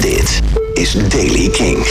Dit 0.00 0.42
is 0.74 0.92
Daily 1.08 1.48
King. 1.48 1.86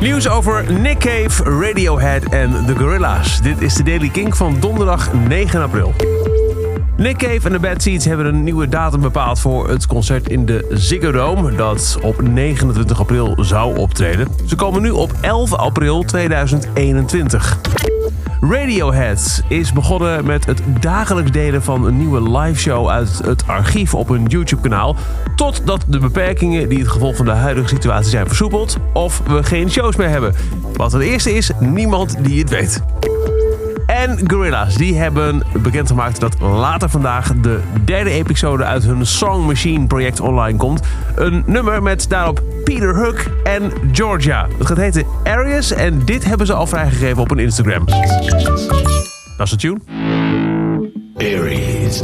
Nieuws 0.00 0.28
over 0.28 0.72
Nick 0.72 0.98
Cave, 0.98 1.42
Radiohead 1.42 2.24
en 2.24 2.64
The 2.66 2.76
Gorillas. 2.76 3.40
Dit 3.42 3.60
is 3.60 3.74
de 3.74 3.82
Daily 3.82 4.08
King 4.08 4.36
van 4.36 4.56
donderdag 4.60 5.12
9 5.12 5.62
april. 5.62 5.94
Nick 6.96 7.16
Cave 7.16 7.40
en 7.42 7.52
de 7.52 7.58
Bad 7.58 7.82
Seeds 7.82 8.04
hebben 8.04 8.26
een 8.26 8.44
nieuwe 8.44 8.68
datum 8.68 9.00
bepaald 9.00 9.40
voor 9.40 9.68
het 9.68 9.86
concert 9.86 10.28
in 10.28 10.46
de 10.46 10.66
Ziggo 10.70 11.12
Dome... 11.12 11.54
dat 11.54 11.98
op 12.02 12.22
29 12.22 13.00
april 13.00 13.34
zou 13.40 13.76
optreden. 13.76 14.28
Ze 14.46 14.56
komen 14.56 14.82
nu 14.82 14.90
op 14.90 15.12
11 15.20 15.54
april 15.54 16.02
2021. 16.02 17.58
Radiohead 18.40 19.42
is 19.48 19.72
begonnen 19.72 20.24
met 20.26 20.46
het 20.46 20.62
dagelijks 20.80 21.30
delen 21.30 21.62
van 21.62 21.86
een 21.86 21.96
nieuwe 21.96 22.30
liveshow 22.30 22.88
uit 22.88 23.20
het 23.24 23.46
archief 23.46 23.94
op 23.94 24.08
hun 24.08 24.24
YouTube-kanaal. 24.26 24.96
Totdat 25.36 25.84
de 25.88 25.98
beperkingen 25.98 26.68
die 26.68 26.78
het 26.78 26.88
gevolg 26.88 27.16
van 27.16 27.24
de 27.24 27.30
huidige 27.30 27.68
situatie 27.68 28.10
zijn 28.10 28.26
versoepeld 28.26 28.76
of 28.92 29.22
we 29.26 29.42
geen 29.42 29.70
shows 29.70 29.96
meer 29.96 30.08
hebben. 30.08 30.34
Wat 30.72 30.92
het 30.92 31.02
eerste 31.02 31.34
is, 31.34 31.50
niemand 31.58 32.24
die 32.24 32.40
het 32.40 32.50
weet. 32.50 32.82
En 34.00 34.18
Gorilla's, 34.30 34.74
die 34.76 34.96
hebben 34.96 35.42
bekendgemaakt 35.62 36.20
dat 36.20 36.40
later 36.40 36.88
vandaag 36.88 37.34
de 37.34 37.60
derde 37.84 38.10
episode 38.10 38.64
uit 38.64 38.82
hun 38.82 39.06
Song 39.06 39.46
Machine 39.46 39.86
project 39.86 40.20
online 40.20 40.58
komt. 40.58 40.80
Een 41.16 41.42
nummer 41.46 41.82
met 41.82 42.06
daarop 42.08 42.42
Peter 42.64 42.96
Hook 42.96 43.24
en 43.44 43.72
Georgia. 43.92 44.46
Het 44.58 44.66
gaat 44.66 44.76
heten 44.76 45.06
Arius 45.24 45.72
en 45.72 46.04
dit 46.04 46.24
hebben 46.24 46.46
ze 46.46 46.52
al 46.52 46.66
vrijgegeven 46.66 47.22
op 47.22 47.28
hun 47.28 47.38
Instagram. 47.38 47.84
Dat 49.36 49.46
is 49.46 49.50
de 49.50 49.56
tune. 49.56 49.78
Aries. 51.16 52.02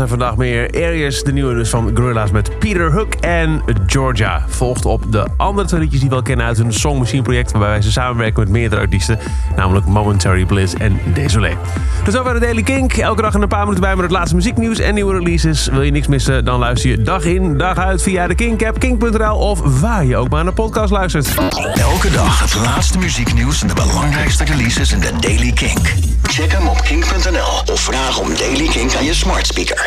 Later 0.00 0.18
vandaag 0.18 0.36
meer 0.36 0.70
Arius, 0.74 1.22
de 1.22 1.32
nieuwe 1.32 1.54
dus 1.54 1.70
van 1.70 1.90
Gorilla's 1.94 2.30
met 2.30 2.58
Peter 2.58 2.92
Hook 2.92 3.14
en 3.14 3.62
Georgia. 3.86 4.44
Volgt 4.48 4.84
op 4.84 5.12
de 5.12 5.26
andere 5.36 5.68
twee 5.68 5.80
liedjes 5.80 6.00
die 6.00 6.08
we 6.08 6.14
wel 6.14 6.24
kennen 6.24 6.46
uit 6.46 6.56
hun 6.56 6.72
Song 6.72 6.98
Machine 6.98 7.22
project... 7.22 7.50
waarbij 7.52 7.70
wij 7.70 7.82
ze 7.82 7.92
samenwerken 7.92 8.42
met 8.42 8.52
meerdere 8.52 8.80
artiesten, 8.80 9.18
namelijk 9.56 9.86
Momentary 9.86 10.44
Bliss 10.44 10.74
en 10.74 11.00
Désolé. 11.14 11.56
Dus 12.04 12.16
over 12.16 12.34
de 12.34 12.40
Daily 12.40 12.62
Kink. 12.62 12.92
Elke 12.92 13.22
dag 13.22 13.34
een 13.34 13.48
paar 13.48 13.60
minuten 13.60 13.80
bij 13.80 13.94
met 13.94 14.02
het 14.02 14.12
laatste 14.12 14.34
muzieknieuws 14.34 14.78
en 14.78 14.94
nieuwe 14.94 15.18
releases. 15.18 15.66
Wil 15.66 15.82
je 15.82 15.90
niks 15.90 16.06
missen, 16.06 16.44
dan 16.44 16.58
luister 16.58 16.90
je 16.90 17.02
dag 17.02 17.24
in, 17.24 17.56
dag 17.56 17.78
uit 17.78 18.02
via 18.02 18.26
de 18.26 18.34
Kink-app, 18.34 18.78
kink.nl... 18.78 19.36
of 19.36 19.80
waar 19.80 20.04
je 20.04 20.16
ook 20.16 20.28
maar 20.28 20.44
naar 20.44 20.52
podcast 20.52 20.90
luistert. 20.90 21.34
Elke 21.74 22.10
dag 22.10 22.40
het 22.40 22.54
laatste 22.54 22.98
muzieknieuws 22.98 23.62
en 23.62 23.68
de 23.68 23.74
belangrijkste 23.74 24.44
releases 24.44 24.92
in 24.92 25.00
de 25.00 25.12
Daily 25.20 25.52
Kink. 25.52 25.94
Check 26.22 26.52
hem 26.52 26.68
op 26.68 26.80
kink.nl 26.82 27.72
of 27.72 27.80
vraag 27.80 28.18
om 28.18 28.36
Daily 28.36 28.68
Kink 28.68 28.94
aan 28.94 29.04
je 29.04 29.14
smart 29.14 29.46
speaker. 29.46 29.78